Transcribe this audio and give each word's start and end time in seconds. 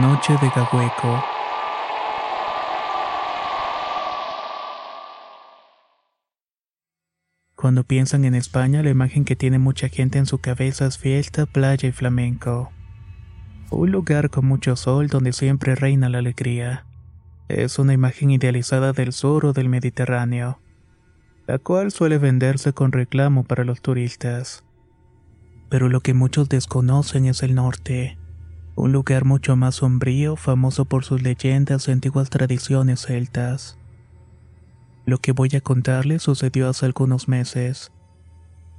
Noche 0.00 0.32
de 0.40 0.48
Gahueco. 0.48 1.22
Cuando 7.54 7.84
piensan 7.84 8.24
en 8.24 8.34
España, 8.34 8.82
la 8.82 8.90
imagen 8.90 9.24
que 9.24 9.36
tiene 9.36 9.58
mucha 9.58 9.88
gente 9.88 10.18
en 10.18 10.26
su 10.26 10.38
cabeza 10.38 10.86
es 10.86 10.98
fiesta, 10.98 11.46
playa 11.46 11.88
y 11.88 11.92
flamenco. 11.92 12.70
Un 13.70 13.90
lugar 13.92 14.30
con 14.30 14.46
mucho 14.46 14.76
sol 14.76 15.08
donde 15.08 15.32
siempre 15.32 15.74
reina 15.74 16.08
la 16.08 16.18
alegría. 16.18 16.86
Es 17.48 17.78
una 17.78 17.92
imagen 17.92 18.30
idealizada 18.30 18.92
del 18.92 19.12
sur 19.12 19.44
o 19.46 19.52
del 19.52 19.68
Mediterráneo, 19.68 20.58
la 21.46 21.58
cual 21.58 21.90
suele 21.90 22.18
venderse 22.18 22.72
con 22.72 22.92
reclamo 22.92 23.44
para 23.44 23.64
los 23.64 23.82
turistas. 23.82 24.64
Pero 25.68 25.88
lo 25.88 26.00
que 26.00 26.14
muchos 26.14 26.48
desconocen 26.48 27.26
es 27.26 27.42
el 27.42 27.54
norte 27.54 28.16
un 28.74 28.92
lugar 28.92 29.24
mucho 29.24 29.56
más 29.56 29.76
sombrío, 29.76 30.36
famoso 30.36 30.84
por 30.84 31.04
sus 31.04 31.22
leyendas 31.22 31.88
y 31.88 31.92
antiguas 31.92 32.30
tradiciones 32.30 33.02
celtas. 33.02 33.78
Lo 35.04 35.18
que 35.18 35.32
voy 35.32 35.50
a 35.56 35.60
contarles 35.60 36.22
sucedió 36.22 36.68
hace 36.68 36.86
algunos 36.86 37.28
meses, 37.28 37.92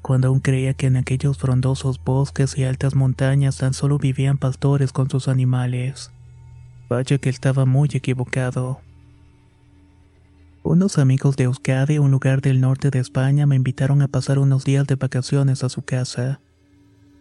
cuando 0.02 0.30
aún 0.30 0.39
creía 0.39 0.73
que 0.73 0.88
en 0.88 0.97
aquellos 0.97 1.38
frondosos 1.38 2.03
bosques 2.03 2.58
y 2.58 2.63
altas 2.63 2.95
montañas 2.95 3.58
tan 3.58 3.73
solo 3.73 3.97
vivían 3.97 4.38
pastores 4.38 4.91
con 4.91 5.09
sus 5.09 5.27
animales. 5.27 6.11
Vaya 6.89 7.17
que 7.17 7.30
estaba 7.30 7.66
muy 7.66 7.89
equivocado. 7.94 8.81
Unos 10.63 10.97
amigos 10.97 11.35
de 11.35 11.44
Euskadi, 11.44 11.97
un 11.97 12.11
lugar 12.11 12.41
del 12.41 12.61
norte 12.61 12.89
de 12.89 13.00
España, 13.00 13.45
me 13.45 13.57
invitaron 13.57 14.02
a 14.02 14.07
pasar 14.07 14.39
unos 14.39 14.63
días 14.63 14.88
de 14.88 14.95
vacaciones 14.95 15.63
a 15.63 15.69
su 15.69 15.81
casa. 15.81 16.39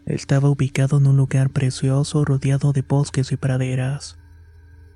Estaba 0.06 0.50
ubicado 0.50 0.98
en 0.98 1.06
un 1.06 1.16
lugar 1.16 1.50
precioso 1.50 2.24
rodeado 2.24 2.72
de 2.72 2.82
bosques 2.82 3.30
y 3.32 3.36
praderas. 3.36 4.18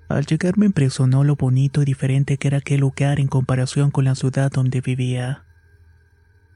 Al 0.08 0.26
llegar 0.26 0.58
me 0.58 0.66
impresionó 0.66 1.24
lo 1.24 1.36
bonito 1.36 1.82
y 1.82 1.84
diferente 1.84 2.36
que 2.38 2.48
era 2.48 2.58
aquel 2.58 2.80
lugar 2.80 3.18
en 3.20 3.28
comparación 3.28 3.90
con 3.90 4.04
la 4.04 4.14
ciudad 4.14 4.50
donde 4.50 4.80
vivía. 4.80 5.44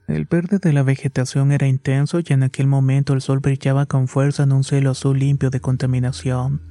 El 0.06 0.24
verde 0.24 0.58
de 0.58 0.72
la 0.72 0.82
vegetación 0.82 1.52
era 1.52 1.68
intenso 1.68 2.18
y 2.18 2.33
en 2.33 2.42
aquel 2.42 2.66
momento 2.66 3.12
el 3.12 3.20
sol 3.20 3.39
brillaba 3.39 3.86
con 3.86 4.08
fuerza 4.08 4.42
en 4.42 4.52
un 4.52 4.64
cielo 4.64 4.90
azul 4.90 5.18
limpio 5.18 5.50
de 5.50 5.60
contaminación. 5.60 6.62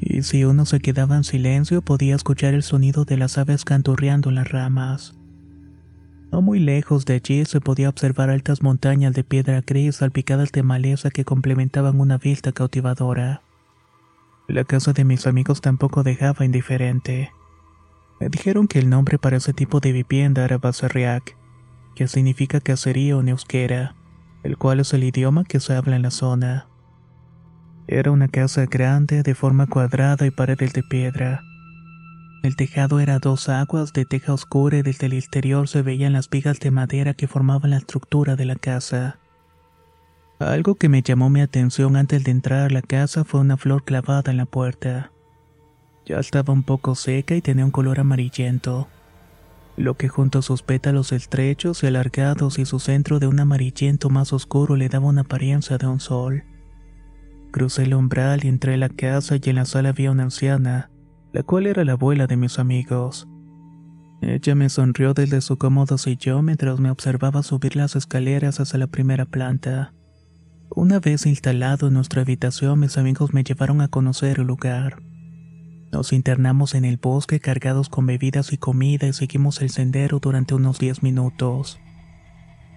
Y 0.00 0.22
si 0.22 0.44
uno 0.44 0.64
se 0.64 0.80
quedaba 0.80 1.16
en 1.16 1.24
silencio 1.24 1.82
podía 1.82 2.14
escuchar 2.14 2.54
el 2.54 2.62
sonido 2.62 3.04
de 3.04 3.16
las 3.16 3.38
aves 3.38 3.64
canturreando 3.64 4.28
en 4.28 4.36
las 4.36 4.48
ramas. 4.48 5.14
No 6.34 6.42
muy 6.42 6.58
lejos 6.58 7.04
de 7.04 7.14
allí 7.14 7.44
se 7.44 7.60
podía 7.60 7.88
observar 7.88 8.28
altas 8.28 8.60
montañas 8.60 9.14
de 9.14 9.22
piedra 9.22 9.62
gris 9.64 9.94
salpicadas 9.94 10.50
de 10.50 10.64
maleza 10.64 11.10
que 11.10 11.24
complementaban 11.24 12.00
una 12.00 12.18
vista 12.18 12.50
cautivadora. 12.50 13.42
La 14.48 14.64
casa 14.64 14.92
de 14.92 15.04
mis 15.04 15.28
amigos 15.28 15.60
tampoco 15.60 16.02
dejaba 16.02 16.44
indiferente. 16.44 17.30
Me 18.18 18.30
dijeron 18.30 18.66
que 18.66 18.80
el 18.80 18.90
nombre 18.90 19.16
para 19.16 19.36
ese 19.36 19.52
tipo 19.52 19.78
de 19.78 19.92
vivienda 19.92 20.44
era 20.44 20.58
Basarriak, 20.58 21.36
que 21.94 22.08
significa 22.08 22.58
caserío 22.58 23.20
en 23.20 23.28
euskera, 23.28 23.94
el 24.42 24.58
cual 24.58 24.80
es 24.80 24.92
el 24.92 25.04
idioma 25.04 25.44
que 25.44 25.60
se 25.60 25.74
habla 25.76 25.94
en 25.94 26.02
la 26.02 26.10
zona. 26.10 26.66
Era 27.86 28.10
una 28.10 28.26
casa 28.26 28.66
grande, 28.66 29.22
de 29.22 29.36
forma 29.36 29.68
cuadrada 29.68 30.26
y 30.26 30.32
paredes 30.32 30.72
de 30.72 30.82
piedra 30.82 31.44
el 32.44 32.56
tejado 32.56 33.00
era 33.00 33.18
dos 33.18 33.48
aguas 33.48 33.94
de 33.94 34.04
teja 34.04 34.34
oscura 34.34 34.76
y 34.76 34.82
desde 34.82 35.06
el 35.06 35.14
exterior 35.14 35.66
se 35.66 35.80
veían 35.80 36.12
las 36.12 36.28
vigas 36.28 36.60
de 36.60 36.70
madera 36.70 37.14
que 37.14 37.26
formaban 37.26 37.70
la 37.70 37.78
estructura 37.78 38.36
de 38.36 38.44
la 38.44 38.56
casa. 38.56 39.18
Algo 40.38 40.74
que 40.74 40.90
me 40.90 41.00
llamó 41.00 41.30
mi 41.30 41.40
atención 41.40 41.96
antes 41.96 42.22
de 42.22 42.30
entrar 42.32 42.70
a 42.70 42.74
la 42.74 42.82
casa 42.82 43.24
fue 43.24 43.40
una 43.40 43.56
flor 43.56 43.84
clavada 43.84 44.30
en 44.30 44.36
la 44.36 44.44
puerta. 44.44 45.10
Ya 46.04 46.18
estaba 46.18 46.52
un 46.52 46.64
poco 46.64 46.94
seca 46.94 47.34
y 47.34 47.40
tenía 47.40 47.64
un 47.64 47.70
color 47.70 47.98
amarillento, 47.98 48.88
lo 49.78 49.96
que 49.96 50.08
junto 50.08 50.40
a 50.40 50.42
sus 50.42 50.62
pétalos 50.62 51.12
estrechos 51.12 51.82
y 51.82 51.86
alargados 51.86 52.58
y 52.58 52.66
su 52.66 52.78
centro 52.78 53.20
de 53.20 53.26
un 53.26 53.40
amarillento 53.40 54.10
más 54.10 54.34
oscuro 54.34 54.76
le 54.76 54.90
daba 54.90 55.06
una 55.06 55.22
apariencia 55.22 55.78
de 55.78 55.86
un 55.86 55.98
sol. 55.98 56.44
Crucé 57.52 57.84
el 57.84 57.94
umbral 57.94 58.44
y 58.44 58.48
entré 58.48 58.74
a 58.74 58.76
la 58.76 58.90
casa 58.90 59.36
y 59.42 59.48
en 59.48 59.56
la 59.56 59.64
sala 59.64 59.92
vi 59.92 60.08
una 60.08 60.24
anciana, 60.24 60.90
la 61.34 61.42
cual 61.42 61.66
era 61.66 61.84
la 61.84 61.92
abuela 61.92 62.28
de 62.28 62.36
mis 62.36 62.60
amigos. 62.60 63.26
Ella 64.22 64.54
me 64.54 64.68
sonrió 64.68 65.14
desde 65.14 65.40
su 65.40 65.58
cómodo 65.58 65.98
sillón 65.98 66.44
mientras 66.44 66.78
me 66.78 66.92
observaba 66.92 67.42
subir 67.42 67.74
las 67.74 67.96
escaleras 67.96 68.60
hacia 68.60 68.78
la 68.78 68.86
primera 68.86 69.24
planta. 69.24 69.92
Una 70.70 71.00
vez 71.00 71.26
instalado 71.26 71.88
en 71.88 71.94
nuestra 71.94 72.22
habitación, 72.22 72.78
mis 72.78 72.96
amigos 72.98 73.34
me 73.34 73.42
llevaron 73.42 73.80
a 73.80 73.88
conocer 73.88 74.38
el 74.38 74.46
lugar. 74.46 75.02
Nos 75.90 76.12
internamos 76.12 76.76
en 76.76 76.84
el 76.84 76.98
bosque 76.98 77.40
cargados 77.40 77.88
con 77.88 78.06
bebidas 78.06 78.52
y 78.52 78.56
comida 78.56 79.08
y 79.08 79.12
seguimos 79.12 79.60
el 79.60 79.70
sendero 79.70 80.20
durante 80.20 80.54
unos 80.54 80.78
10 80.78 81.02
minutos. 81.02 81.80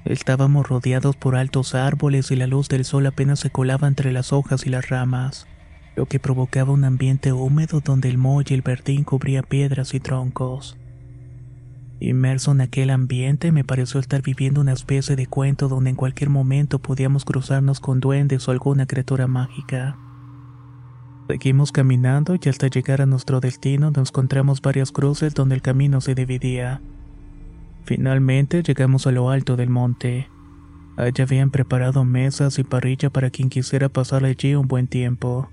Estábamos 0.03 0.67
rodeados 0.67 1.15
por 1.15 1.35
altos 1.35 1.75
árboles 1.75 2.31
y 2.31 2.35
la 2.35 2.47
luz 2.47 2.69
del 2.69 2.85
sol 2.85 3.05
apenas 3.05 3.39
se 3.39 3.51
colaba 3.51 3.87
entre 3.87 4.11
las 4.11 4.33
hojas 4.33 4.65
y 4.65 4.69
las 4.71 4.89
ramas 4.89 5.45
lo 5.97 6.05
que 6.05 6.19
provocaba 6.19 6.71
un 6.71 6.83
ambiente 6.83 7.33
húmedo 7.33 7.81
donde 7.83 8.07
el 8.07 8.19
moho 8.19 8.43
y 8.47 8.53
el 8.53 8.61
verdín 8.61 9.03
cubría 9.03 9.41
piedras 9.41 9.95
y 9.95 9.99
troncos. 9.99 10.77
Inmerso 11.99 12.51
en 12.51 12.61
aquel 12.61 12.91
ambiente 12.91 13.51
me 13.51 13.63
pareció 13.63 13.99
estar 13.99 14.21
viviendo 14.21 14.61
una 14.61 14.73
especie 14.73 15.15
de 15.15 15.25
cuento 15.25 15.67
donde 15.67 15.89
en 15.89 15.95
cualquier 15.95 16.29
momento 16.29 16.77
podíamos 16.77 17.25
cruzarnos 17.25 17.79
con 17.79 17.99
duendes 17.99 18.47
o 18.47 18.51
alguna 18.51 18.85
criatura 18.85 19.25
mágica. 19.25 19.97
Seguimos 21.27 21.71
caminando 21.71 22.35
y 22.39 22.47
hasta 22.47 22.67
llegar 22.67 23.01
a 23.01 23.07
nuestro 23.07 23.39
destino 23.39 23.89
nos 23.89 24.09
encontramos 24.09 24.61
varias 24.61 24.91
cruces 24.91 25.33
donde 25.33 25.55
el 25.55 25.63
camino 25.63 25.99
se 25.99 26.13
dividía. 26.13 26.79
Finalmente 27.85 28.61
llegamos 28.61 29.07
a 29.07 29.11
lo 29.11 29.31
alto 29.31 29.55
del 29.55 29.71
monte. 29.71 30.29
Allá 30.95 31.23
habían 31.23 31.49
preparado 31.49 32.05
mesas 32.05 32.59
y 32.59 32.63
parrilla 32.63 33.09
para 33.09 33.31
quien 33.31 33.49
quisiera 33.49 33.89
pasar 33.89 34.25
allí 34.25 34.53
un 34.53 34.67
buen 34.67 34.87
tiempo. 34.87 35.49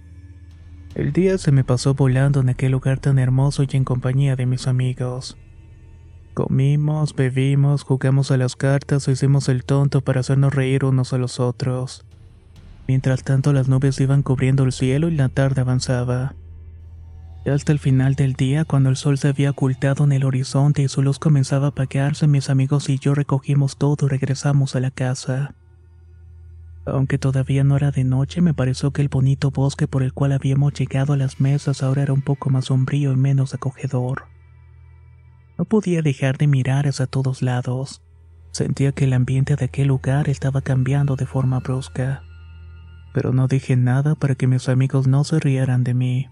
El 0.94 1.12
día 1.12 1.38
se 1.38 1.50
me 1.50 1.64
pasó 1.64 1.94
volando 1.94 2.40
en 2.40 2.48
aquel 2.48 2.70
lugar 2.70 3.00
tan 3.00 3.18
hermoso 3.18 3.64
y 3.64 3.76
en 3.76 3.84
compañía 3.84 4.36
de 4.36 4.46
mis 4.46 4.68
amigos. 4.68 5.36
Comimos, 6.34 7.16
bebimos, 7.16 7.82
jugamos 7.82 8.30
a 8.30 8.36
las 8.36 8.54
cartas 8.54 9.08
o 9.08 9.10
hicimos 9.10 9.48
el 9.48 9.64
tonto 9.64 10.02
para 10.02 10.20
hacernos 10.20 10.54
reír 10.54 10.84
unos 10.84 11.12
a 11.12 11.18
los 11.18 11.40
otros. 11.40 12.04
Mientras 12.86 13.24
tanto 13.24 13.52
las 13.52 13.68
nubes 13.68 14.00
iban 14.00 14.22
cubriendo 14.22 14.62
el 14.62 14.72
cielo 14.72 15.08
y 15.08 15.16
la 15.16 15.28
tarde 15.28 15.62
avanzaba. 15.62 16.36
Hasta 17.44 17.72
el 17.72 17.80
final 17.80 18.14
del 18.14 18.34
día, 18.34 18.64
cuando 18.64 18.88
el 18.88 18.96
sol 18.96 19.18
se 19.18 19.28
había 19.28 19.50
ocultado 19.50 20.04
en 20.04 20.12
el 20.12 20.24
horizonte 20.24 20.82
y 20.82 20.88
su 20.88 21.02
luz 21.02 21.18
comenzaba 21.18 21.66
a 21.66 21.70
apagarse, 21.70 22.28
mis 22.28 22.50
amigos 22.50 22.88
y 22.88 22.98
yo 22.98 23.14
recogimos 23.14 23.76
todo 23.76 24.06
y 24.06 24.08
regresamos 24.08 24.76
a 24.76 24.80
la 24.80 24.92
casa. 24.92 25.54
Aunque 26.86 27.18
todavía 27.18 27.64
no 27.64 27.76
era 27.76 27.90
de 27.90 28.04
noche, 28.04 28.42
me 28.42 28.52
pareció 28.52 28.90
que 28.90 29.00
el 29.00 29.08
bonito 29.08 29.50
bosque 29.50 29.88
por 29.88 30.02
el 30.02 30.12
cual 30.12 30.32
habíamos 30.32 30.74
llegado 30.74 31.14
a 31.14 31.16
las 31.16 31.40
mesas 31.40 31.82
ahora 31.82 32.02
era 32.02 32.12
un 32.12 32.22
poco 32.22 32.50
más 32.50 32.66
sombrío 32.66 33.12
y 33.12 33.16
menos 33.16 33.54
acogedor. 33.54 34.24
No 35.56 35.64
podía 35.64 36.02
dejar 36.02 36.36
de 36.36 36.46
mirar 36.46 36.86
hacia 36.86 37.06
todos 37.06 37.40
lados. 37.40 38.02
Sentía 38.50 38.92
que 38.92 39.04
el 39.04 39.14
ambiente 39.14 39.56
de 39.56 39.64
aquel 39.64 39.88
lugar 39.88 40.28
estaba 40.28 40.60
cambiando 40.60 41.16
de 41.16 41.26
forma 41.26 41.60
brusca. 41.60 42.22
Pero 43.14 43.32
no 43.32 43.48
dije 43.48 43.76
nada 43.76 44.14
para 44.14 44.34
que 44.34 44.46
mis 44.46 44.68
amigos 44.68 45.06
no 45.06 45.24
se 45.24 45.40
rieran 45.40 45.84
de 45.84 45.94
mí. 45.94 46.28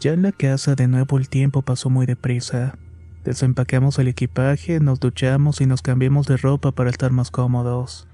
Ya 0.00 0.12
en 0.12 0.22
la 0.22 0.32
casa 0.32 0.76
de 0.76 0.86
nuevo 0.86 1.18
el 1.18 1.28
tiempo 1.28 1.62
pasó 1.62 1.90
muy 1.90 2.06
deprisa. 2.06 2.78
Desempacamos 3.24 3.98
el 3.98 4.08
equipaje, 4.08 4.78
nos 4.78 5.00
duchamos 5.00 5.60
y 5.60 5.66
nos 5.66 5.82
cambiamos 5.82 6.26
de 6.26 6.36
ropa 6.36 6.70
para 6.70 6.90
estar 6.90 7.10
más 7.10 7.30
cómodos. 7.30 8.06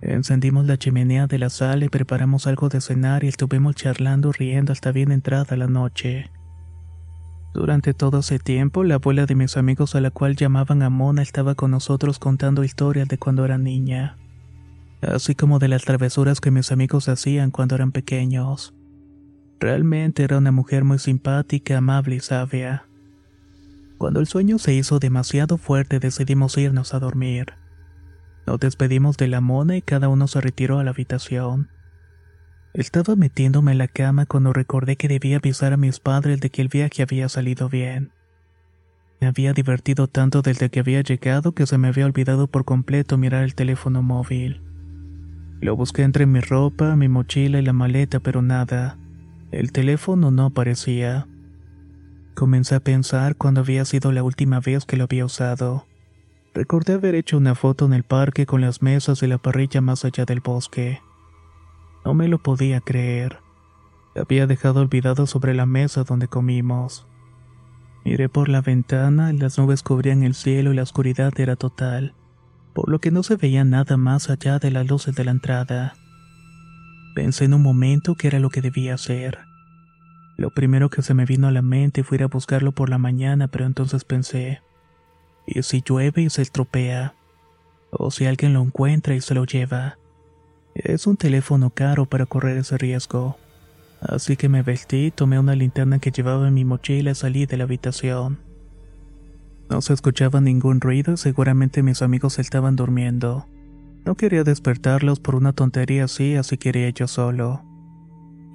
Encendimos 0.00 0.66
la 0.66 0.78
chimenea 0.78 1.26
de 1.26 1.38
la 1.38 1.50
sala 1.50 1.84
y 1.84 1.88
preparamos 1.88 2.46
algo 2.46 2.68
de 2.68 2.80
cenar 2.80 3.24
y 3.24 3.28
estuvimos 3.28 3.74
charlando 3.74 4.30
riendo 4.30 4.72
hasta 4.72 4.92
bien 4.92 5.10
entrada 5.10 5.56
la 5.56 5.66
noche. 5.66 6.30
Durante 7.52 7.94
todo 7.94 8.20
ese 8.20 8.38
tiempo, 8.38 8.84
la 8.84 8.96
abuela 8.96 9.26
de 9.26 9.34
mis 9.34 9.56
amigos 9.56 9.96
a 9.96 10.00
la 10.00 10.10
cual 10.10 10.36
llamaban 10.36 10.82
a 10.82 10.90
Mona 10.90 11.22
estaba 11.22 11.56
con 11.56 11.72
nosotros 11.72 12.20
contando 12.20 12.62
historias 12.62 13.08
de 13.08 13.18
cuando 13.18 13.44
era 13.44 13.58
niña, 13.58 14.16
así 15.02 15.34
como 15.34 15.58
de 15.58 15.66
las 15.66 15.84
travesuras 15.84 16.40
que 16.40 16.52
mis 16.52 16.70
amigos 16.70 17.08
hacían 17.08 17.50
cuando 17.50 17.74
eran 17.74 17.90
pequeños. 17.90 18.74
Realmente 19.58 20.22
era 20.22 20.38
una 20.38 20.52
mujer 20.52 20.84
muy 20.84 21.00
simpática, 21.00 21.78
amable 21.78 22.16
y 22.16 22.20
sabia. 22.20 22.84
Cuando 23.96 24.20
el 24.20 24.28
sueño 24.28 24.58
se 24.58 24.74
hizo 24.74 25.00
demasiado 25.00 25.58
fuerte 25.58 25.98
decidimos 25.98 26.56
irnos 26.56 26.94
a 26.94 27.00
dormir. 27.00 27.54
Nos 28.48 28.60
despedimos 28.60 29.18
de 29.18 29.28
la 29.28 29.42
mona 29.42 29.76
y 29.76 29.82
cada 29.82 30.08
uno 30.08 30.26
se 30.26 30.40
retiró 30.40 30.78
a 30.78 30.82
la 30.82 30.92
habitación. 30.92 31.68
Estaba 32.72 33.14
metiéndome 33.14 33.72
en 33.72 33.78
la 33.78 33.88
cama 33.88 34.24
cuando 34.24 34.54
recordé 34.54 34.96
que 34.96 35.06
debía 35.06 35.36
avisar 35.36 35.74
a 35.74 35.76
mis 35.76 36.00
padres 36.00 36.40
de 36.40 36.48
que 36.48 36.62
el 36.62 36.68
viaje 36.68 37.02
había 37.02 37.28
salido 37.28 37.68
bien. 37.68 38.10
Me 39.20 39.26
había 39.26 39.52
divertido 39.52 40.06
tanto 40.06 40.40
desde 40.40 40.70
que 40.70 40.80
había 40.80 41.02
llegado 41.02 41.52
que 41.52 41.66
se 41.66 41.76
me 41.76 41.88
había 41.88 42.06
olvidado 42.06 42.46
por 42.46 42.64
completo 42.64 43.18
mirar 43.18 43.44
el 43.44 43.54
teléfono 43.54 44.02
móvil. 44.02 44.62
Lo 45.60 45.76
busqué 45.76 46.02
entre 46.02 46.24
mi 46.24 46.40
ropa, 46.40 46.96
mi 46.96 47.08
mochila 47.08 47.58
y 47.58 47.62
la 47.62 47.74
maleta, 47.74 48.18
pero 48.20 48.40
nada. 48.40 48.96
El 49.50 49.72
teléfono 49.72 50.30
no 50.30 50.46
aparecía. 50.46 51.26
Comencé 52.34 52.76
a 52.76 52.80
pensar 52.80 53.36
cuándo 53.36 53.60
había 53.60 53.84
sido 53.84 54.10
la 54.10 54.22
última 54.22 54.58
vez 54.60 54.86
que 54.86 54.96
lo 54.96 55.04
había 55.04 55.26
usado. 55.26 55.84
Recordé 56.58 56.94
haber 56.94 57.14
hecho 57.14 57.36
una 57.38 57.54
foto 57.54 57.86
en 57.86 57.92
el 57.92 58.02
parque 58.02 58.44
con 58.44 58.60
las 58.60 58.82
mesas 58.82 59.22
y 59.22 59.28
la 59.28 59.38
parrilla 59.38 59.80
más 59.80 60.04
allá 60.04 60.24
del 60.24 60.40
bosque. 60.40 61.00
No 62.04 62.14
me 62.14 62.26
lo 62.26 62.38
podía 62.38 62.80
creer. 62.80 63.38
había 64.16 64.48
dejado 64.48 64.80
olvidado 64.80 65.28
sobre 65.28 65.54
la 65.54 65.66
mesa 65.66 66.02
donde 66.02 66.26
comimos. 66.26 67.06
Miré 68.04 68.28
por 68.28 68.48
la 68.48 68.60
ventana, 68.60 69.32
las 69.32 69.56
nubes 69.56 69.84
cubrían 69.84 70.24
el 70.24 70.34
cielo 70.34 70.72
y 70.72 70.74
la 70.74 70.82
oscuridad 70.82 71.32
era 71.38 71.54
total, 71.54 72.16
por 72.74 72.90
lo 72.90 72.98
que 72.98 73.12
no 73.12 73.22
se 73.22 73.36
veía 73.36 73.62
nada 73.62 73.96
más 73.96 74.28
allá 74.28 74.58
de 74.58 74.72
las 74.72 74.88
luces 74.88 75.14
de 75.14 75.24
la 75.24 75.30
entrada. 75.30 75.94
Pensé 77.14 77.44
en 77.44 77.54
un 77.54 77.62
momento 77.62 78.16
que 78.16 78.26
era 78.26 78.40
lo 78.40 78.50
que 78.50 78.62
debía 78.62 78.94
hacer. 78.94 79.38
Lo 80.36 80.50
primero 80.50 80.90
que 80.90 81.02
se 81.02 81.14
me 81.14 81.24
vino 81.24 81.46
a 81.46 81.52
la 81.52 81.62
mente 81.62 82.02
fue 82.02 82.16
ir 82.16 82.24
a 82.24 82.26
buscarlo 82.26 82.72
por 82.72 82.90
la 82.90 82.98
mañana, 82.98 83.46
pero 83.46 83.64
entonces 83.64 84.04
pensé, 84.04 84.60
¿y 85.48 85.62
si 85.62 85.82
llueve 85.82 86.22
y 86.22 86.30
se 86.30 86.42
estropea? 86.42 87.14
¿O 87.90 88.10
si 88.10 88.26
alguien 88.26 88.52
lo 88.52 88.62
encuentra 88.62 89.14
y 89.14 89.20
se 89.20 89.34
lo 89.34 89.44
lleva? 89.44 89.98
Es 90.74 91.06
un 91.06 91.16
teléfono 91.16 91.70
caro 91.70 92.06
para 92.06 92.26
correr 92.26 92.58
ese 92.58 92.76
riesgo. 92.76 93.36
Así 94.00 94.36
que 94.36 94.48
me 94.48 94.62
vestí, 94.62 95.10
tomé 95.10 95.38
una 95.38 95.56
linterna 95.56 95.98
que 95.98 96.12
llevaba 96.12 96.46
en 96.48 96.54
mi 96.54 96.64
mochila 96.64 97.10
y 97.10 97.14
salí 97.14 97.46
de 97.46 97.56
la 97.56 97.64
habitación. 97.64 98.38
No 99.68 99.82
se 99.82 99.92
escuchaba 99.92 100.40
ningún 100.40 100.80
ruido 100.80 101.14
y 101.14 101.16
seguramente 101.16 101.82
mis 101.82 102.02
amigos 102.02 102.38
estaban 102.38 102.76
durmiendo. 102.76 103.46
No 104.04 104.14
quería 104.14 104.44
despertarlos 104.44 105.18
por 105.18 105.34
una 105.34 105.52
tontería 105.52 106.04
así, 106.04 106.36
así 106.36 106.56
quería 106.56 106.88
yo 106.90 107.08
solo. 107.08 107.62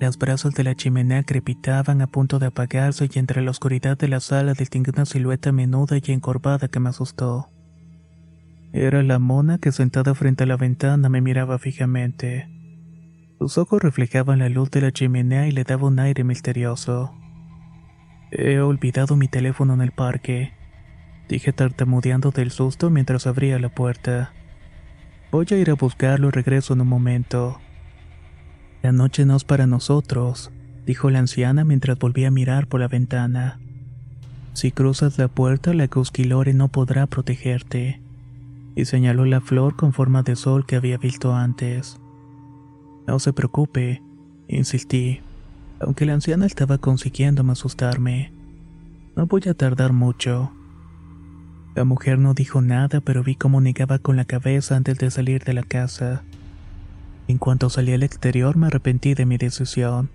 Las 0.04 0.18
brasas 0.18 0.54
de 0.54 0.66
la 0.66 0.76
chimenea 0.76 1.24
crepitaban 1.24 2.02
a 2.02 2.08
punto 2.08 2.38
de 2.38 2.48
apagarse 2.48 3.10
y 3.10 3.20
entre 3.20 3.42
la 3.42 3.52
oscuridad 3.52 3.98
de 3.98 4.10
la 4.10 4.20
sala 4.20 4.54
distinguí 4.54 4.92
una 4.94 5.06
silueta 5.06 5.54
menuda 5.54 5.96
y 5.96 6.12
encorvada 6.12 6.68
que 6.68 6.82
me 6.82 6.90
asustó. 6.90 7.48
Era 8.74 9.02
la 9.02 9.18
mona 9.18 9.60
que 9.60 9.72
sentada 9.72 10.14
frente 10.14 10.44
a 10.44 10.48
la 10.48 10.58
ventana 10.58 11.08
me 11.08 11.22
miraba 11.22 11.58
fijamente. 11.58 12.50
Sus 13.40 13.58
ojos 13.58 13.82
reflejaban 13.82 14.40
la 14.40 14.50
luz 14.50 14.70
de 14.72 14.82
la 14.82 14.92
chimenea 14.92 15.48
y 15.48 15.52
le 15.52 15.64
daba 15.64 15.88
un 15.88 15.98
aire 16.00 16.26
misterioso. 16.26 17.16
He 18.30 18.60
olvidado 18.60 19.16
mi 19.16 19.30
teléfono 19.30 19.74
en 19.74 19.80
el 19.80 19.94
parque, 19.94 20.52
dije 21.30 21.54
tartamudeando 21.54 22.32
del 22.32 22.52
susto 22.52 22.90
mientras 22.90 23.26
abría 23.26 23.58
la 23.58 23.70
puerta. 23.70 24.34
Voy 25.32 25.46
a 25.52 25.56
ir 25.56 25.70
a 25.70 25.76
buscarlo 25.76 26.28
y 26.28 26.32
regreso 26.32 26.74
en 26.74 26.82
un 26.82 26.90
momento. 26.90 27.62
La 28.84 28.92
noche 28.92 29.26
no 29.26 29.38
es 29.38 29.46
para 29.46 29.66
nosotros, 29.66 30.52
dijo 30.86 31.10
la 31.10 31.20
anciana 31.20 31.64
mientras 31.64 31.98
volvía 31.98 32.28
a 32.28 32.32
mirar 32.32 32.68
por 32.68 32.82
la 32.82 32.90
ventana. 32.90 33.58
Si 34.52 34.74
cruzas 34.74 35.18
la 35.18 35.30
puerta, 35.30 35.74
la 35.74 35.88
Cusquilore 35.88 36.54
no 36.54 36.68
podrá 36.68 37.08
protegerte. 37.08 38.02
Y 38.76 38.84
señaló 38.84 39.24
la 39.24 39.40
flor 39.40 39.78
con 39.78 39.94
forma 39.94 40.22
de 40.22 40.36
sol 40.36 40.66
que 40.66 40.76
había 40.76 40.98
visto 40.98 41.34
antes. 41.34 41.98
No 43.08 43.20
se 43.20 43.32
preocupe, 43.32 44.04
insistí, 44.50 45.22
aunque 45.80 46.06
la 46.06 46.16
anciana 46.16 46.46
estaba 46.46 46.78
consiguiéndome 46.78 47.54
asustarme. 47.54 48.34
No 49.16 49.28
voy 49.28 49.44
a 49.50 49.54
tardar 49.54 49.94
mucho. 49.94 50.52
La 51.74 51.86
mujer 51.86 52.20
no 52.20 52.34
dijo 52.34 52.62
nada, 52.62 53.00
pero 53.00 53.24
vi 53.24 53.36
cómo 53.36 53.62
negaba 53.62 54.00
con 54.00 54.18
la 54.18 54.26
cabeza 54.26 54.76
antes 54.76 54.98
de 54.98 55.10
salir 55.10 55.46
de 55.46 55.54
la 55.54 55.64
casa. 55.64 56.24
En 57.28 57.38
cuanto 57.38 57.70
salí 57.70 57.94
al 57.94 58.04
exterior 58.04 58.58
me 58.58 58.68
arrepentí 58.68 59.14
de 59.14 59.26
mi 59.26 59.38
decisión. 59.38 60.12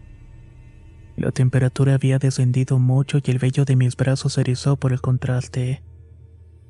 La 1.16 1.32
temperatura 1.32 1.94
había 1.94 2.19
descendido 2.19 2.78
mucho 2.78 3.19
y 3.25 3.31
el 3.31 3.38
vello 3.38 3.64
de 3.64 3.76
mis 3.76 3.96
brazos 3.96 4.34
se 4.34 4.43
erizó 4.43 4.76
por 4.76 4.93
el 4.93 5.00
contraste. 5.00 5.82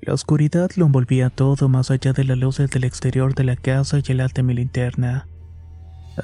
La 0.01 0.15
oscuridad 0.15 0.71
lo 0.77 0.87
envolvía 0.87 1.29
todo 1.29 1.69
más 1.69 1.91
allá 1.91 2.13
de 2.13 2.25
las 2.25 2.39
luces 2.39 2.71
del 2.71 2.85
exterior 2.85 3.35
de 3.35 3.45
la 3.45 3.57
casa 3.57 3.99
y 3.99 4.13
el 4.13 4.27
de 4.29 4.43
mi 4.43 4.55
linterna. 4.55 5.27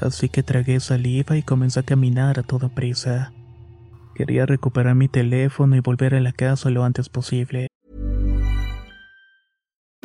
Así 0.00 0.28
que 0.28 0.42
tragué 0.42 0.80
saliva 0.80 1.36
y 1.36 1.42
comencé 1.42 1.80
a 1.80 1.82
caminar 1.82 2.38
a 2.38 2.42
toda 2.44 2.68
prisa. 2.68 3.32
Quería 4.14 4.46
recuperar 4.46 4.94
mi 4.94 5.08
teléfono 5.08 5.76
y 5.76 5.80
volver 5.80 6.14
a 6.14 6.20
la 6.20 6.32
casa 6.32 6.70
lo 6.70 6.84
antes 6.84 7.08
posible. 7.08 7.68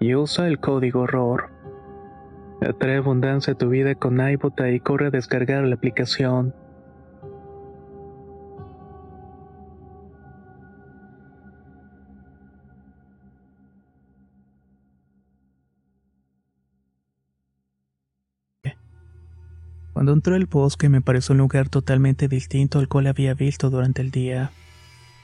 y 0.00 0.14
usa 0.14 0.48
el 0.48 0.58
código 0.58 1.06
ROR. 1.06 1.50
Atrae 2.62 2.96
abundancia 2.96 3.52
a 3.52 3.56
tu 3.56 3.68
vida 3.68 3.94
con 3.94 4.18
iBota 4.20 4.70
y 4.70 4.80
corre 4.80 5.06
a 5.06 5.10
descargar 5.10 5.64
la 5.64 5.76
aplicación. 5.76 6.54
Cuando 19.92 20.14
entró 20.14 20.34
al 20.34 20.46
bosque 20.46 20.88
me 20.88 21.02
pareció 21.02 21.34
un 21.34 21.38
lugar 21.40 21.68
totalmente 21.68 22.26
distinto 22.26 22.78
al 22.78 22.88
cual 22.88 23.06
había 23.06 23.34
visto 23.34 23.68
durante 23.68 24.00
el 24.00 24.10
día. 24.10 24.50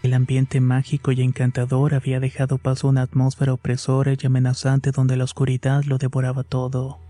El 0.06 0.14
ambiente 0.14 0.60
mágico 0.60 1.10
y 1.10 1.20
encantador 1.20 1.92
había 1.92 2.20
dejado 2.20 2.58
paso 2.58 2.86
a 2.86 2.90
una 2.90 3.02
atmósfera 3.02 3.52
opresora 3.52 4.12
y 4.12 4.25
amenazante 4.25 4.92
donde 4.92 5.16
la 5.16 5.25
oscuridad 5.25 5.82
lo 5.82 5.98
devoraba 5.98 6.44
todo. 6.44 7.00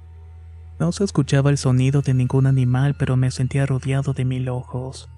No 0.81 0.93
se 0.93 1.05
escuchaba 1.05 1.51
el 1.51 1.59
sonido 1.59 2.01
de 2.01 2.15
ningún 2.15 2.47
animal, 2.47 2.97
pero 2.99 3.19
me 3.19 3.31
sentía 3.31 3.67
rodeado 3.67 4.15
de 4.15 4.25
mil 4.25 4.49
ojos. 4.49 5.11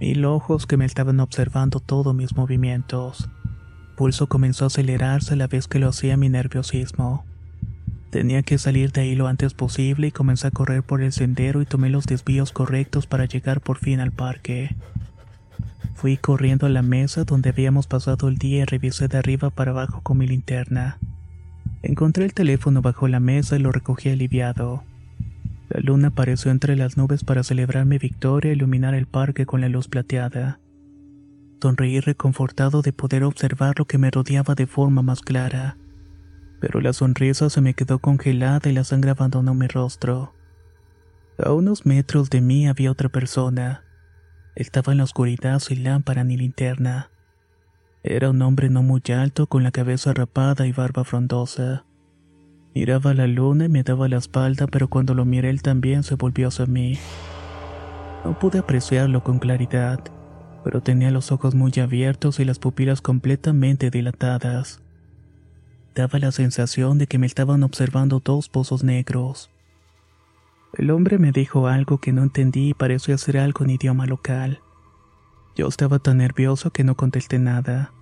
Mil 0.00 0.24
ojos 0.24 0.66
que 0.66 0.78
me 0.78 0.86
estaban 0.86 1.20
observando 1.20 1.78
todos 1.80 2.14
mis 2.14 2.34
movimientos. 2.34 3.28
Pulso 3.98 4.26
comenzó 4.26 4.64
a 4.64 4.68
acelerarse 4.68 5.34
a 5.34 5.36
la 5.36 5.46
vez 5.46 5.68
que 5.68 5.78
lo 5.78 5.90
hacía 5.90 6.16
mi 6.16 6.30
nerviosismo. 6.30 7.26
Tenía 8.08 8.42
que 8.42 8.56
salir 8.56 8.92
de 8.92 9.02
ahí 9.02 9.14
lo 9.14 9.26
antes 9.26 9.52
posible 9.52 10.06
y 10.06 10.10
comencé 10.10 10.46
a 10.46 10.52
correr 10.52 10.82
por 10.82 11.02
el 11.02 11.12
sendero 11.12 11.60
y 11.60 11.66
tomé 11.66 11.90
los 11.90 12.06
desvíos 12.06 12.50
correctos 12.50 13.06
para 13.06 13.26
llegar 13.26 13.60
por 13.60 13.76
fin 13.76 14.00
al 14.00 14.10
parque. 14.10 14.74
Fui 16.00 16.16
corriendo 16.16 16.64
a 16.64 16.70
la 16.70 16.80
mesa 16.80 17.24
donde 17.24 17.50
habíamos 17.50 17.86
pasado 17.86 18.28
el 18.28 18.38
día 18.38 18.62
y 18.62 18.64
revisé 18.64 19.06
de 19.06 19.18
arriba 19.18 19.50
para 19.50 19.72
abajo 19.72 20.00
con 20.02 20.16
mi 20.16 20.26
linterna. 20.26 20.98
Encontré 21.82 22.24
el 22.24 22.32
teléfono 22.32 22.80
bajo 22.80 23.06
la 23.06 23.20
mesa 23.20 23.56
y 23.56 23.58
lo 23.58 23.70
recogí 23.70 24.08
aliviado. 24.08 24.82
La 25.68 25.80
luna 25.80 26.08
apareció 26.08 26.52
entre 26.52 26.74
las 26.74 26.96
nubes 26.96 27.22
para 27.22 27.42
celebrar 27.42 27.84
mi 27.84 27.98
victoria 27.98 28.50
e 28.50 28.54
iluminar 28.54 28.94
el 28.94 29.04
parque 29.04 29.44
con 29.44 29.60
la 29.60 29.68
luz 29.68 29.88
plateada. 29.88 30.58
Sonreí 31.60 32.00
reconfortado 32.00 32.80
de 32.80 32.94
poder 32.94 33.22
observar 33.22 33.78
lo 33.78 33.84
que 33.84 33.98
me 33.98 34.10
rodeaba 34.10 34.54
de 34.54 34.66
forma 34.66 35.02
más 35.02 35.20
clara. 35.20 35.76
Pero 36.62 36.80
la 36.80 36.94
sonrisa 36.94 37.50
se 37.50 37.60
me 37.60 37.74
quedó 37.74 37.98
congelada 37.98 38.70
y 38.70 38.72
la 38.72 38.84
sangre 38.84 39.10
abandonó 39.10 39.52
mi 39.52 39.66
rostro. 39.66 40.32
A 41.36 41.52
unos 41.52 41.84
metros 41.84 42.30
de 42.30 42.40
mí 42.40 42.68
había 42.68 42.90
otra 42.90 43.10
persona. 43.10 43.84
Estaba 44.54 44.92
en 44.92 44.98
la 44.98 45.04
oscuridad 45.04 45.58
sin 45.60 45.84
lámpara 45.84 46.24
ni 46.24 46.36
linterna. 46.36 47.10
Era 48.02 48.30
un 48.30 48.40
hombre 48.42 48.70
no 48.70 48.82
muy 48.82 49.02
alto 49.14 49.46
con 49.46 49.62
la 49.62 49.70
cabeza 49.70 50.12
rapada 50.12 50.66
y 50.66 50.72
barba 50.72 51.04
frondosa. 51.04 51.84
Miraba 52.74 53.14
la 53.14 53.26
luna 53.26 53.66
y 53.66 53.68
me 53.68 53.82
daba 53.82 54.08
la 54.08 54.16
espalda, 54.16 54.66
pero 54.66 54.88
cuando 54.88 55.14
lo 55.14 55.24
miré 55.24 55.50
él 55.50 55.62
también 55.62 56.02
se 56.02 56.14
volvió 56.14 56.48
hacia 56.48 56.66
mí. 56.66 56.98
No 58.24 58.38
pude 58.38 58.58
apreciarlo 58.58 59.22
con 59.22 59.38
claridad, 59.38 60.00
pero 60.64 60.82
tenía 60.82 61.10
los 61.10 61.32
ojos 61.32 61.54
muy 61.54 61.72
abiertos 61.78 62.40
y 62.40 62.44
las 62.44 62.58
pupilas 62.58 63.00
completamente 63.00 63.90
dilatadas. 63.90 64.80
Daba 65.94 66.18
la 66.18 66.32
sensación 66.32 66.98
de 66.98 67.06
que 67.06 67.18
me 67.18 67.26
estaban 67.26 67.62
observando 67.62 68.20
dos 68.24 68.48
pozos 68.48 68.84
negros. 68.84 69.50
El 70.72 70.90
hombre 70.90 71.18
me 71.18 71.32
dijo 71.32 71.66
algo 71.66 71.98
que 71.98 72.12
no 72.12 72.22
entendí 72.22 72.70
y 72.70 72.74
pareció 72.74 73.18
ser 73.18 73.38
algo 73.38 73.64
en 73.64 73.70
idioma 73.70 74.06
local. 74.06 74.60
Yo 75.56 75.66
estaba 75.66 75.98
tan 75.98 76.18
nervioso 76.18 76.70
que 76.70 76.84
no 76.84 76.94
contesté 76.94 77.38
nada. 77.38 77.92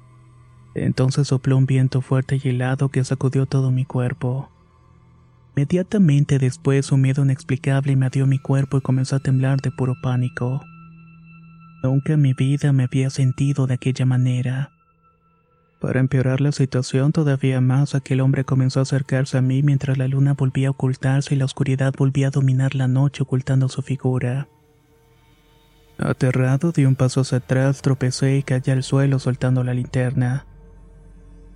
Entonces 0.75 1.29
sopló 1.29 1.57
un 1.57 1.67
viento 1.67 2.03
fuerte 2.03 2.41
y 2.43 2.49
helado 2.49 2.91
que 2.91 3.03
sacudió 3.05 3.47
todo 3.47 3.71
mi 3.71 3.85
cuerpo. 3.85 4.51
Inmediatamente 5.57 6.39
después 6.39 6.93
un 6.93 7.01
miedo 7.01 7.25
inexplicable 7.25 7.93
invadió 7.93 8.27
mi 8.27 8.39
cuerpo 8.39 8.79
y 8.79 8.81
comenzó 8.83 9.17
a 9.17 9.21
temblar 9.21 9.61
de 9.61 9.73
puro 9.73 9.95
pánico. 10.03 10.63
Nunca 11.83 12.13
en 12.13 12.23
mi 12.23 12.35
vida 12.35 12.73
me 12.73 12.85
había 12.85 13.11
sentido 13.11 13.67
de 13.67 13.75
aquella 13.75 14.05
manera. 14.05 14.78
Para 15.81 16.01
empeorar 16.01 16.41
la 16.41 16.51
situación 16.51 17.13
todavía 17.13 17.61
más, 17.61 17.95
aquel 17.95 18.21
hombre 18.21 18.45
comenzó 18.45 18.81
a 18.81 18.83
acercarse 18.83 19.39
a 19.39 19.43
mí 19.43 19.63
mientras 19.63 19.97
la 19.97 20.09
luna 20.09 20.35
volvía 20.35 20.69
a 20.69 20.71
ocultarse 20.73 21.35
y 21.35 21.39
la 21.39 21.45
oscuridad 21.45 21.95
volvía 21.97 22.29
a 22.29 22.31
dominar 22.31 22.75
la 22.75 22.89
noche 22.89 23.23
ocultando 23.23 23.69
su 23.69 23.83
figura. 23.83 24.49
Aterrado 25.99 26.73
di 26.73 26.85
un 26.85 26.97
paso 26.97 27.21
hacia 27.21 27.39
atrás, 27.39 27.81
tropecé 27.83 28.37
y 28.37 28.43
caí 28.43 28.63
al 28.69 28.83
suelo 28.83 29.21
soltando 29.21 29.63
la 29.63 29.75
linterna. 29.75 30.47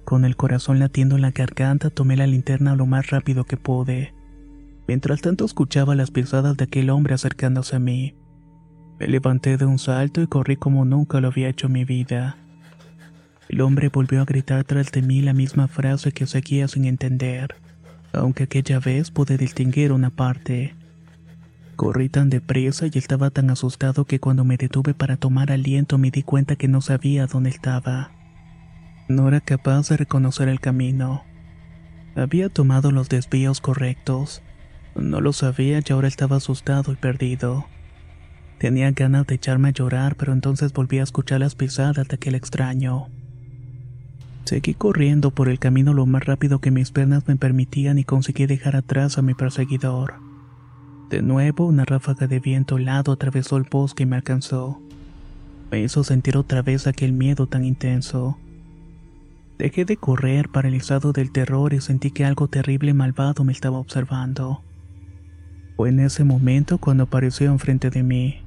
Con 0.04 0.24
el 0.24 0.36
corazón 0.36 0.78
latiendo 0.78 1.16
en 1.16 1.22
la 1.22 1.30
garganta, 1.32 1.90
tomé 1.90 2.16
la 2.16 2.26
linterna 2.26 2.76
lo 2.76 2.86
más 2.86 3.10
rápido 3.10 3.44
que 3.44 3.56
pude. 3.56 4.14
Mientras 4.86 5.20
tanto 5.20 5.44
escuchaba 5.44 5.94
las 5.94 6.10
pisadas 6.10 6.56
de 6.56 6.64
aquel 6.64 6.90
hombre 6.90 7.14
acercándose 7.14 7.76
a 7.76 7.80
mí. 7.80 8.16
Me 8.98 9.06
levanté 9.08 9.56
de 9.56 9.64
un 9.64 9.78
salto 9.78 10.22
y 10.22 10.26
corrí 10.28 10.56
como 10.56 10.84
nunca 10.84 11.20
lo 11.20 11.28
había 11.28 11.48
hecho 11.48 11.66
en 11.66 11.72
mi 11.72 11.84
vida. 11.84 12.41
El 13.52 13.60
hombre 13.60 13.90
volvió 13.90 14.22
a 14.22 14.24
gritar 14.24 14.64
tras 14.64 14.90
de 14.92 15.02
mí 15.02 15.20
la 15.20 15.34
misma 15.34 15.68
frase 15.68 16.10
que 16.10 16.26
seguía 16.26 16.68
sin 16.68 16.86
entender, 16.86 17.54
aunque 18.14 18.44
aquella 18.44 18.80
vez 18.80 19.10
pude 19.10 19.36
distinguir 19.36 19.92
una 19.92 20.08
parte. 20.08 20.74
Corrí 21.76 22.08
tan 22.08 22.30
deprisa 22.30 22.86
y 22.90 22.96
estaba 22.96 23.28
tan 23.28 23.50
asustado 23.50 24.06
que 24.06 24.20
cuando 24.20 24.44
me 24.44 24.56
detuve 24.56 24.94
para 24.94 25.18
tomar 25.18 25.52
aliento 25.52 25.98
me 25.98 26.10
di 26.10 26.22
cuenta 26.22 26.56
que 26.56 26.66
no 26.66 26.80
sabía 26.80 27.26
dónde 27.26 27.50
estaba. 27.50 28.12
No 29.06 29.28
era 29.28 29.42
capaz 29.42 29.90
de 29.90 29.98
reconocer 29.98 30.48
el 30.48 30.58
camino. 30.58 31.22
Había 32.16 32.48
tomado 32.48 32.90
los 32.90 33.10
desvíos 33.10 33.60
correctos. 33.60 34.42
No 34.94 35.20
lo 35.20 35.34
sabía 35.34 35.82
y 35.86 35.92
ahora 35.92 36.08
estaba 36.08 36.36
asustado 36.36 36.90
y 36.90 36.96
perdido. 36.96 37.66
Tenía 38.56 38.90
ganas 38.92 39.26
de 39.26 39.34
echarme 39.34 39.68
a 39.68 39.72
llorar, 39.72 40.16
pero 40.16 40.32
entonces 40.32 40.72
volví 40.72 41.00
a 41.00 41.02
escuchar 41.02 41.40
las 41.40 41.54
pisadas 41.54 42.08
de 42.08 42.14
aquel 42.14 42.34
extraño. 42.34 43.08
Seguí 44.44 44.74
corriendo 44.74 45.30
por 45.30 45.48
el 45.48 45.58
camino 45.58 45.94
lo 45.94 46.04
más 46.04 46.24
rápido 46.24 46.60
que 46.60 46.72
mis 46.72 46.90
piernas 46.90 47.26
me 47.28 47.36
permitían 47.36 47.98
y 47.98 48.04
conseguí 48.04 48.46
dejar 48.46 48.76
atrás 48.76 49.16
a 49.16 49.22
mi 49.22 49.34
perseguidor. 49.34 50.14
De 51.10 51.22
nuevo, 51.22 51.66
una 51.66 51.84
ráfaga 51.84 52.26
de 52.26 52.40
viento 52.40 52.76
helado 52.76 53.12
atravesó 53.12 53.56
el 53.56 53.64
bosque 53.70 54.02
y 54.02 54.06
me 54.06 54.16
alcanzó. 54.16 54.80
Me 55.70 55.80
hizo 55.80 56.02
sentir 56.04 56.36
otra 56.36 56.62
vez 56.62 56.86
aquel 56.86 57.12
miedo 57.12 57.46
tan 57.46 57.64
intenso. 57.64 58.36
Dejé 59.58 59.84
de 59.84 59.96
correr 59.96 60.48
paralizado 60.48 61.12
del 61.12 61.30
terror 61.30 61.72
y 61.72 61.80
sentí 61.80 62.10
que 62.10 62.24
algo 62.24 62.48
terrible 62.48 62.90
y 62.90 62.94
malvado 62.94 63.44
me 63.44 63.52
estaba 63.52 63.78
observando. 63.78 64.62
Fue 65.76 65.90
en 65.90 66.00
ese 66.00 66.24
momento 66.24 66.78
cuando 66.78 67.04
apareció 67.04 67.50
enfrente 67.50 67.90
de 67.90 68.02
mí. 68.02 68.40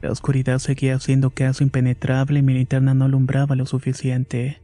La 0.00 0.10
oscuridad 0.10 0.58
seguía 0.60 0.98
siendo 0.98 1.30
casi 1.30 1.64
impenetrable 1.64 2.38
y 2.38 2.42
mi 2.42 2.54
linterna 2.54 2.94
no 2.94 3.04
alumbraba 3.04 3.54
lo 3.54 3.66
suficiente 3.66 4.63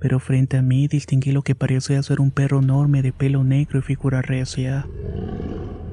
pero 0.00 0.20
frente 0.20 0.56
a 0.56 0.62
mí 0.62 0.88
distinguí 0.88 1.32
lo 1.32 1.42
que 1.42 1.54
parecía 1.54 2.02
ser 2.02 2.20
un 2.20 2.30
perro 2.30 2.60
enorme 2.60 3.02
de 3.02 3.12
pelo 3.12 3.44
negro 3.44 3.78
y 3.78 3.82
figura 3.82 4.22
recia. 4.22 4.86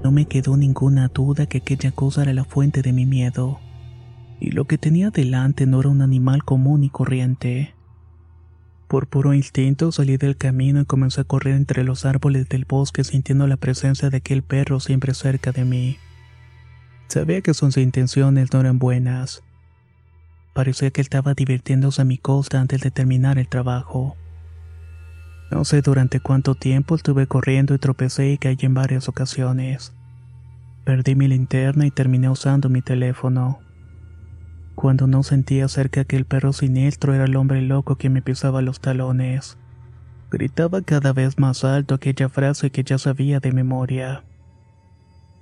No 0.04 0.12
me 0.12 0.26
quedó 0.26 0.58
ninguna 0.58 1.08
duda 1.08 1.48
que 1.48 1.60
aquella 1.60 1.92
cosa 1.92 2.24
era 2.24 2.34
la 2.34 2.44
fuente 2.44 2.82
de 2.82 2.94
mi 2.94 3.06
miedo, 3.06 3.60
y 4.40 4.52
lo 4.52 4.66
que 4.66 4.78
tenía 4.78 5.10
delante 5.10 5.66
no 5.66 5.80
era 5.80 5.90
un 5.90 6.02
animal 6.02 6.44
común 6.44 6.84
y 6.84 6.90
corriente. 6.90 7.74
Por 8.88 9.08
puro 9.08 9.34
instinto 9.34 9.92
salí 9.92 10.18
del 10.18 10.38
camino 10.38 10.82
y 10.82 10.86
comencé 10.86 11.22
a 11.22 11.24
correr 11.24 11.56
entre 11.56 11.84
los 11.84 12.06
árboles 12.06 12.48
del 12.50 12.66
bosque 12.66 13.04
sintiendo 13.04 13.48
la 13.48 13.58
presencia 13.58 14.12
de 14.12 14.18
aquel 14.18 14.44
perro 14.44 14.80
siempre 14.80 15.16
cerca 15.16 15.52
de 15.52 15.66
mí. 15.66 15.98
Sabía 17.08 17.42
que 17.42 17.54
sus 17.54 17.78
intenciones 17.78 18.54
no 18.54 18.60
eran 18.60 18.78
buenas, 18.78 19.44
Parecía 20.56 20.90
que 20.90 21.02
estaba 21.02 21.34
divirtiéndose 21.34 22.02
a 22.02 22.06
mi 22.06 22.18
costa 22.18 22.62
antes 22.62 22.80
de 22.80 22.90
terminar 22.90 23.38
el 23.38 23.50
trabajo. 23.50 24.16
No 25.52 25.66
sé 25.66 25.82
durante 25.82 26.22
cuánto 26.22 26.56
tiempo 26.56 26.96
estuve 26.96 27.28
corriendo 27.28 27.76
y 27.76 27.78
tropecé 27.78 28.32
y 28.32 28.38
caí 28.38 28.56
en 28.62 28.74
varias 28.74 29.10
ocasiones. 29.10 29.94
Perdí 30.86 31.14
mi 31.14 31.28
linterna 31.28 31.86
y 31.86 31.92
terminé 31.92 32.30
usando 32.30 32.70
mi 32.70 32.82
teléfono. 32.82 33.60
Cuando 34.76 35.08
no 35.08 35.24
sentía 35.24 35.68
cerca 35.68 36.06
que 36.06 36.16
el 36.16 36.24
perro 36.24 36.54
siniestro 36.54 37.14
era 37.14 37.26
el 37.26 37.36
hombre 37.36 37.62
loco 37.62 37.98
que 37.98 38.10
me 38.10 38.22
pisaba 38.22 38.62
los 38.62 38.80
talones. 38.80 39.58
Gritaba 40.32 40.82
cada 40.84 41.12
vez 41.12 41.38
más 41.38 41.66
alto 41.66 41.96
aquella 41.96 42.30
frase 42.30 42.70
que 42.70 42.86
ya 42.86 42.98
sabía 42.98 43.42
de 43.42 43.52
memoria. 43.52 44.24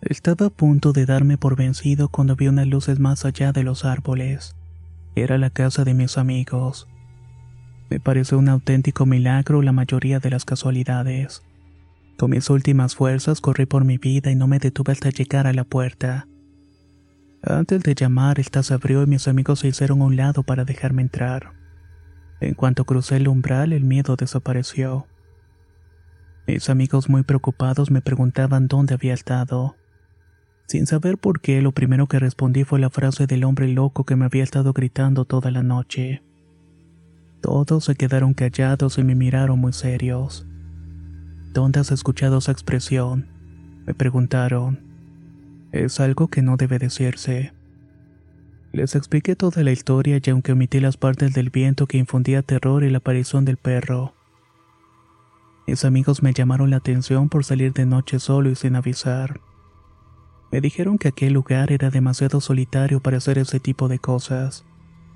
Estaba 0.02 0.48
a 0.48 0.50
punto 0.50 0.92
de 0.92 1.06
darme 1.06 1.38
por 1.38 1.56
vencido 1.56 2.10
cuando 2.10 2.36
vi 2.36 2.48
unas 2.48 2.66
luces 2.66 3.00
más 3.00 3.26
allá 3.26 3.52
de 3.52 3.62
los 3.62 3.86
árboles. 3.86 4.56
Era 5.16 5.38
la 5.38 5.52
casa 5.52 5.84
de 5.84 5.94
mis 5.94 6.18
amigos. 6.18 6.88
Me 7.90 8.00
pareció 8.00 8.40
un 8.40 8.50
auténtico 8.50 9.06
milagro 9.06 9.62
la 9.62 9.72
mayoría 9.72 10.20
de 10.20 10.32
las 10.32 10.44
casualidades. 10.44 11.44
Con 12.18 12.32
mis 12.32 12.50
últimas 12.50 12.96
fuerzas 12.96 13.40
corrí 13.40 13.68
por 13.68 13.86
mi 13.86 14.00
vida 14.00 14.32
y 14.32 14.36
no 14.36 14.48
me 14.48 14.58
detuve 14.58 14.94
hasta 14.94 15.12
llegar 15.12 15.46
a 15.46 15.54
la 15.54 15.64
puerta. 15.64 16.28
Antes 17.44 17.84
de 17.84 17.94
llamar, 17.94 18.40
esta 18.40 18.64
se 18.64 18.74
abrió 18.74 19.04
y 19.04 19.08
mis 19.08 19.28
amigos 19.28 19.60
se 19.60 19.68
hicieron 19.68 20.02
a 20.02 20.06
un 20.06 20.16
lado 20.16 20.42
para 20.42 20.66
dejarme 20.66 21.04
entrar. 21.04 21.54
En 22.40 22.56
cuanto 22.56 22.86
crucé 22.86 23.18
el 23.18 23.28
umbral, 23.28 23.72
el 23.74 23.84
miedo 23.84 24.16
desapareció. 24.16 25.06
Mis 26.48 26.70
amigos 26.70 27.10
muy 27.10 27.24
preocupados 27.24 27.92
me 27.92 28.02
preguntaban 28.02 28.68
dónde 28.68 28.96
había 28.96 29.14
estado. 29.14 29.76
Sin 30.68 30.88
saber 30.88 31.18
por 31.18 31.42
qué, 31.42 31.62
lo 31.62 31.72
primero 31.72 32.08
que 32.08 32.20
respondí 32.20 32.64
fue 32.64 32.80
la 32.80 32.90
frase 32.90 33.28
del 33.28 33.44
hombre 33.44 33.68
loco 33.68 34.06
que 34.06 34.16
me 34.16 34.26
había 34.26 34.44
estado 34.44 34.74
gritando 34.74 35.26
toda 35.26 35.52
la 35.52 35.64
noche. 35.64 36.24
Todos 37.42 37.86
se 37.86 37.96
quedaron 37.96 38.34
callados 38.34 38.98
y 38.98 39.04
me 39.04 39.16
miraron 39.16 39.60
muy 39.60 39.74
serios. 39.74 40.48
¿Dónde 41.52 41.82
has 41.82 41.92
escuchado 41.92 42.38
esa 42.38 42.52
expresión? 42.52 43.28
Me 43.86 43.94
preguntaron. 43.94 44.80
Es 45.72 46.00
algo 46.00 46.30
que 46.30 46.42
no 46.42 46.56
debe 46.56 46.80
decirse. 46.80 47.54
Les 48.72 48.96
expliqué 48.96 49.36
toda 49.36 49.62
la 49.62 49.72
historia 49.72 50.20
y 50.24 50.30
aunque 50.30 50.54
omití 50.54 50.80
las 50.80 50.98
partes 50.98 51.34
del 51.34 51.50
viento 51.50 51.86
que 51.86 51.98
infundía 51.98 52.42
terror 52.42 52.84
y 52.84 52.90
la 52.90 53.00
aparición 53.00 53.46
del 53.46 53.58
perro. 53.58 54.16
Mis 55.68 55.86
amigos 55.86 56.24
me 56.24 56.34
llamaron 56.34 56.72
la 56.72 56.78
atención 56.78 57.30
por 57.30 57.44
salir 57.44 57.74
de 57.74 57.86
noche 57.86 58.20
solo 58.20 58.50
y 58.50 58.56
sin 58.56 58.76
avisar. 58.76 59.40
Me 60.54 60.62
dijeron 60.62 61.00
que 61.00 61.08
aquel 61.08 61.34
lugar 61.34 61.72
era 61.72 61.90
demasiado 61.90 62.40
solitario 62.40 63.00
para 63.00 63.18
hacer 63.18 63.40
ese 63.40 63.60
tipo 63.60 63.88
de 63.88 63.98
cosas, 63.98 64.66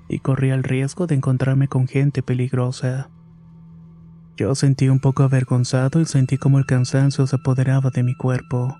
y 0.08 0.18
corría 0.18 0.56
el 0.56 0.64
riesgo 0.64 1.06
de 1.06 1.14
encontrarme 1.14 1.68
con 1.68 1.86
gente 1.86 2.24
peligrosa. 2.24 3.08
Yo 4.36 4.56
sentí 4.56 4.88
un 4.88 4.98
poco 4.98 5.22
avergonzado 5.22 6.00
y 6.00 6.06
sentí 6.06 6.38
como 6.38 6.58
el 6.58 6.66
cansancio 6.66 7.24
se 7.28 7.36
apoderaba 7.36 7.90
de 7.90 8.02
mi 8.02 8.16
cuerpo. 8.16 8.76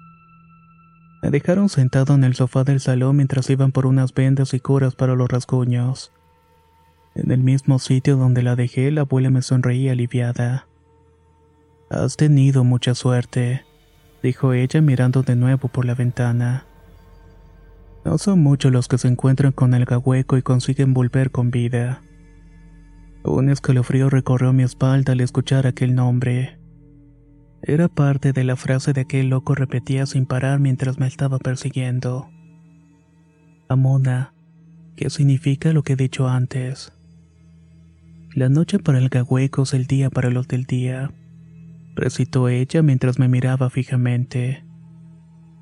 Me 1.23 1.31
dejaron 1.31 1.69
sentado 1.69 2.15
en 2.15 2.25
el 2.25 2.35
sofá 2.35 2.65
del 2.65 2.81
salón 2.81 3.15
mientras 3.15 3.49
iban 3.51 3.71
por 3.71 3.87
unas 3.87 4.13
vendas 4.13 4.53
y 4.53 4.59
curas 4.59 4.97
para 4.97 5.15
los 5.15 5.29
rasguños. 5.29 6.13
En 7.15 7.31
el 7.31 7.39
mismo 7.39 7.79
sitio 7.79 8.17
donde 8.17 8.43
la 8.43 8.57
dejé, 8.57 8.91
la 8.91 9.03
abuela 9.03 9.31
me 9.31 9.43
sonreía 9.43 9.93
aliviada. 9.93 10.67
Has 11.89 12.17
tenido 12.17 12.65
mucha 12.65 12.97
suerte 12.97 13.68
dijo 14.23 14.53
ella 14.53 14.81
mirando 14.81 15.23
de 15.23 15.37
nuevo 15.37 15.69
por 15.69 15.85
la 15.85 15.95
ventana. 15.95 16.65
No 18.05 18.19
son 18.19 18.41
muchos 18.41 18.73
los 18.73 18.89
que 18.89 18.99
se 18.99 19.09
encuentran 19.09 19.53
con 19.53 19.75
el 19.75 19.85
gahueco 19.85 20.37
y 20.37 20.43
consiguen 20.43 20.95
volver 20.95 21.31
con 21.31 21.51
vida. 21.51 22.01
Un 23.25 23.51
escalofrío 23.51 24.09
recorrió 24.09 24.53
mi 24.53 24.63
espalda 24.63 25.13
al 25.13 25.21
escuchar 25.21 25.67
aquel 25.67 25.95
nombre. 25.95 26.59
Era 27.63 27.89
parte 27.89 28.33
de 28.33 28.45
la 28.45 28.57
frase 28.57 28.93
de 28.93 29.03
aquel 29.03 29.29
loco 29.29 29.55
repetía 29.55 30.07
sin 30.07 30.27
parar 30.27 30.61
mientras 30.61 30.99
me 30.99 31.07
estaba 31.07 31.39
persiguiendo. 31.39 32.31
Amona, 33.69 34.33
¿qué 34.97 35.11
significa 35.11 35.73
lo 35.73 35.83
que 35.83 35.95
he 35.95 35.97
dicho 35.97 36.29
antes? 36.29 36.93
La 38.33 38.49
noche 38.49 38.79
para 38.79 38.99
el 38.99 39.09
gahueco 39.09 39.65
es 39.65 39.75
el 39.75 39.87
día 39.87 40.09
para 40.11 40.31
los 40.31 40.47
del 40.49 40.65
día 40.65 41.11
recitó 41.99 42.49
ella 42.49 42.83
mientras 42.83 43.19
me 43.19 43.29
miraba 43.29 43.69
fijamente. 43.71 44.65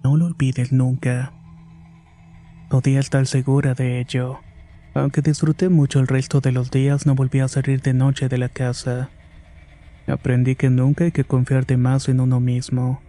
No 0.05 0.16
lo 0.16 0.27
olvides 0.27 0.72
nunca. 0.72 1.33
Podía 2.70 3.01
estar 3.01 3.27
segura 3.27 3.75
de 3.75 4.01
ello. 4.01 4.38
Aunque 4.94 5.20
disfruté 5.20 5.68
mucho 5.68 6.01
el 6.01 6.07
resto 6.07 6.40
de 6.40 6.53
los 6.53 6.70
días, 6.70 7.07
no 7.07 7.14
volví 7.14 7.40
a 7.40 7.49
salir 7.49 7.83
de 7.83 7.92
noche 7.92 8.29
de 8.29 8.38
la 8.38 8.49
casa. 8.49 9.11
Aprendí 10.07 10.55
que 10.55 10.70
nunca 10.70 11.05
hay 11.05 11.12
que 11.12 11.25
confiar 11.25 11.66
de 11.66 11.77
más 11.77 12.09
en 12.09 12.20
uno 12.20 12.40
mismo, 12.40 13.03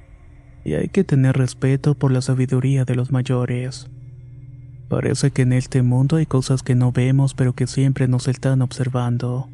y 0.66 0.74
hay 0.74 0.90
que 0.90 1.04
tener 1.04 1.38
respeto 1.38 1.94
por 1.94 2.12
la 2.12 2.22
sabiduría 2.22 2.84
de 2.84 2.96
los 2.96 3.12
mayores. 3.12 3.90
Parece 4.90 5.32
que 5.32 5.44
en 5.44 5.54
este 5.54 5.82
mundo 5.82 6.16
hay 6.16 6.26
cosas 6.26 6.64
que 6.64 6.76
no 6.76 6.92
vemos 6.92 7.34
pero 7.34 7.54
que 7.54 7.68
siempre 7.68 8.08
nos 8.08 8.28
están 8.28 8.62
observando. 8.62 9.50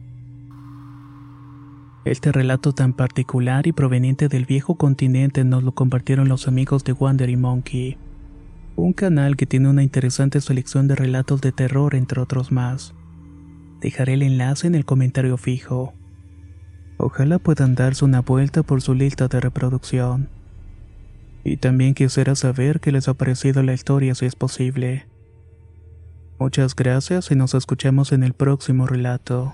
Este 2.05 2.33
relato 2.33 2.73
tan 2.73 2.91
particular 2.91 3.65
y 3.65 3.71
proveniente 3.71 4.27
del 4.27 4.45
viejo 4.45 4.75
continente 4.75 5.45
nos 5.45 5.63
lo 5.63 5.71
compartieron 5.71 6.27
los 6.27 6.49
amigos 6.49 6.83
de 6.83 6.91
Wandering 6.91 7.39
Monkey, 7.39 7.97
un 8.75 8.91
canal 8.91 9.37
que 9.37 9.45
tiene 9.45 9.69
una 9.69 9.83
interesante 9.83 10.41
selección 10.41 10.89
de 10.89 10.95
relatos 10.95 11.39
de 11.39 11.53
terror 11.53 11.95
entre 11.95 12.19
otros 12.19 12.51
más. 12.51 12.93
Dejaré 13.79 14.15
el 14.15 14.23
enlace 14.23 14.67
en 14.67 14.75
el 14.75 14.83
comentario 14.83 15.37
fijo. 15.37 15.93
Ojalá 16.97 17.39
puedan 17.39 17.73
darse 17.73 18.03
una 18.03 18.19
vuelta 18.19 18.63
por 18.63 18.81
su 18.81 18.93
lista 18.93 19.29
de 19.29 19.39
reproducción. 19.39 20.27
Y 21.45 21.57
también 21.57 21.93
quisiera 21.93 22.35
saber 22.35 22.81
qué 22.81 22.91
les 22.91 23.07
ha 23.07 23.13
parecido 23.13 23.63
la 23.63 23.73
historia 23.73 24.13
si 24.13 24.25
es 24.25 24.35
posible. 24.35 25.07
Muchas 26.37 26.75
gracias 26.75 27.31
y 27.31 27.35
nos 27.35 27.53
escuchamos 27.53 28.11
en 28.11 28.23
el 28.23 28.33
próximo 28.33 28.87
relato. 28.87 29.53